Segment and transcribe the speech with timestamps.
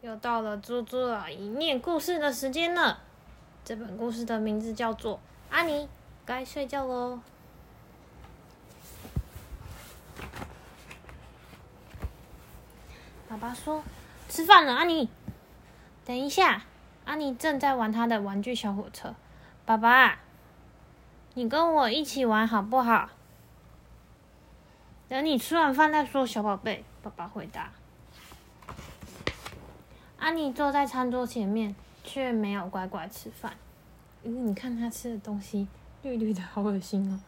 [0.00, 3.00] 又到了猪猪阿姨念故事的时间了。
[3.64, 5.16] 这本故事的名字叫做
[5.50, 5.88] 《阿尼
[6.24, 7.18] 该睡觉喽》。
[13.28, 13.82] 爸爸说
[14.30, 15.10] ：“吃饭了，阿尼。”
[16.06, 16.62] 等一下，
[17.04, 19.12] 阿尼正在玩他的玩具小火车。
[19.66, 20.20] 爸爸，
[21.34, 23.10] 你跟我一起玩好不好？
[25.08, 26.84] 等你吃完饭再说，小宝贝。
[27.02, 27.72] 爸爸回答。
[30.28, 31.74] 阿尼坐在餐桌前面，
[32.04, 33.54] 却没有乖乖吃饭。
[34.24, 35.66] 嗯，你看他吃的东西，
[36.02, 37.18] 绿绿的，好恶心哦。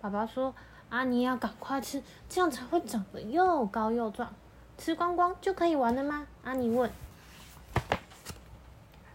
[0.00, 0.52] 爸爸说
[0.90, 4.34] ：“阿尼要赶快吃，这样才会长得又高又壮。
[4.76, 6.90] 吃光光就可以玩了吗？”阿尼问。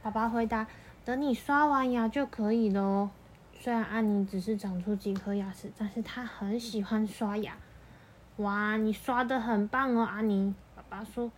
[0.01, 0.65] 爸爸回答
[1.03, 3.09] ：“等你刷完牙就可以了哦。”
[3.59, 7.57] 虽然阿尼只是长出几颗牙齿，但是他很喜欢刷牙。
[8.37, 10.55] 哇，你刷的很棒哦，阿尼。
[10.73, 11.29] 爸爸说。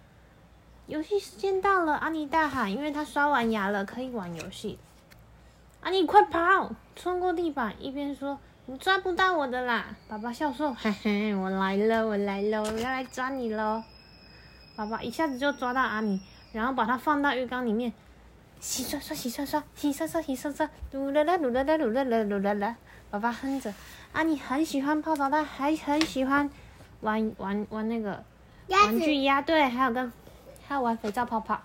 [0.91, 4.77] 游戏时间到了，阿尼大喊，因为他刷完牙了，可以玩游戏。
[5.79, 6.69] 阿尼，快跑！
[6.97, 13.81] 穿过地板，一边说：“你抓不到我的啦！”爸爸笑说：“嘿嘿，我来了，我来了，我要来抓你喽！”
[14.75, 16.19] 爸爸一下子就抓到阿尼，
[16.51, 17.93] 然后把他放到浴缸里面，
[18.59, 22.75] 洗刷刷，洗刷刷，洗刷刷，洗刷刷，噜啦啦，噜啦啦，噜啦啦，噜啦啦。
[23.09, 23.73] 爸爸哼着，
[24.11, 26.49] 阿尼很喜欢泡澡，他还很喜欢
[26.99, 28.21] 玩玩玩那个
[28.67, 30.11] 玩具鸭，对，还有跟。
[30.71, 31.59] 要玩肥皂泡泡，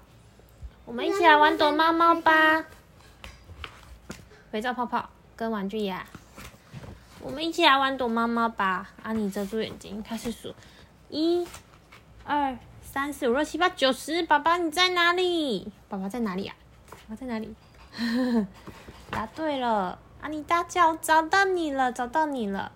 [0.85, 2.65] 我们一起来玩躲猫猫吧。
[4.51, 6.05] 肥皂泡泡跟玩具呀，
[7.21, 8.91] 我们一起来玩躲猫猫吧。
[9.05, 10.53] 阿尼遮住眼睛，开始数：
[11.09, 11.47] 一、
[12.25, 14.25] 二、三、四、五、六、七、八、九、十。
[14.25, 15.71] 宝宝你在哪里？
[15.89, 16.55] 宝宝在哪里呀？
[16.91, 17.55] 宝宝在哪里？
[19.12, 22.73] 答对了，阿尼大叫：找到你了，找到你了！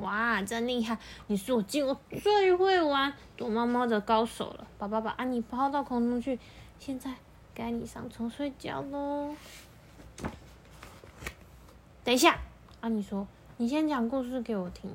[0.00, 0.98] 哇，真厉害！
[1.26, 4.66] 你是我见过最会玩躲猫猫的高手了。
[4.78, 6.38] 爸爸把安妮抛到空中去，
[6.78, 7.14] 现在
[7.54, 9.34] 该你上床睡觉喽。
[12.02, 12.38] 等一下，
[12.80, 13.26] 安妮说
[13.58, 14.90] ：“你先讲故事给我听。”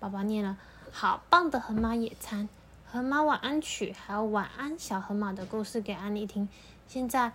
[0.00, 0.56] 爸爸念了
[0.90, 2.48] 好棒的河马野餐、
[2.86, 6.48] 河马晚安曲，还有晚安小河马的故事给安妮听。
[6.86, 7.32] 现在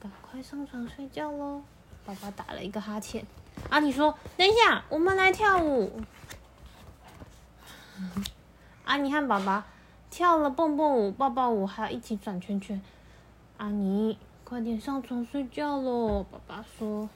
[0.00, 1.62] 赶快上床睡觉喽。
[2.04, 3.24] 爸爸打了一个哈欠。
[3.70, 6.00] 安妮说：“等一下，我们来跳舞。”
[8.84, 9.66] 阿尼和爸爸
[10.10, 12.80] 跳了蹦蹦舞、抱抱舞，还要一起转圈圈。
[13.56, 16.24] 阿尼，快点上床睡觉喽！
[16.30, 17.08] 爸爸说。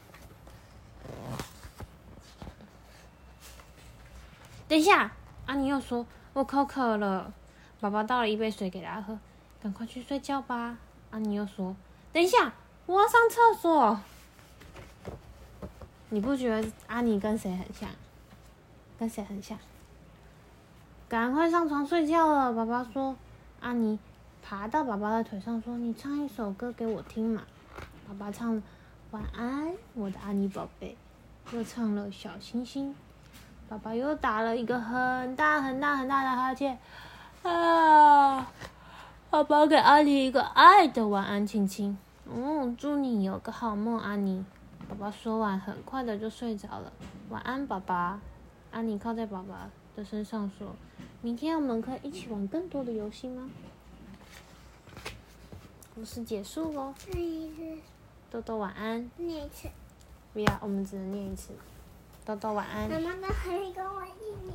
[4.69, 5.13] 等一下，
[5.47, 7.33] 阿尼又说：“我口渴了。”
[7.81, 9.19] 爸爸倒了一杯水给他喝。
[9.63, 10.79] 赶快去睡觉吧。
[11.11, 11.77] 阿尼又说
[12.13, 12.53] ：“等一下，
[12.87, 14.01] 我要上厕所。”
[16.11, 17.91] 你不觉得阿尼跟谁很像？
[18.99, 19.59] 跟谁很像？
[21.09, 23.17] 赶快上床睡觉了，爸爸说。
[23.61, 23.99] 阿妮
[24.43, 27.43] 爬到爸爸的腿上说：“你唱一首歌给我听嘛。”
[28.07, 28.63] 爸爸唱
[29.13, 30.97] ：“晚安，我的阿妮宝贝。”
[31.53, 32.91] 又唱了《小星星》。
[33.69, 36.79] 爸爸又打了一个很大很大很大的哈欠。
[37.43, 38.51] 啊！
[39.31, 41.97] 爸爸给阿妮一个爱的晚安亲亲。
[42.29, 44.45] 嗯，祝你有个好梦，阿妮。
[44.89, 46.93] 爸爸说完，很快的就睡着了。
[47.31, 48.21] 晚安，爸爸。
[48.71, 50.77] 阿妮靠在爸爸的身上说。
[51.23, 53.51] 明天我们可以一起玩更多的游戏吗？
[55.95, 56.95] 故事结束喽。
[57.13, 57.83] 念一次。
[58.31, 59.11] 豆豆晚安。
[59.17, 59.69] 念一次。
[60.33, 61.53] 不要，我们只能念一次。
[62.25, 62.89] 豆豆晚安。
[62.91, 64.55] 妈妈跟还有跟我一念。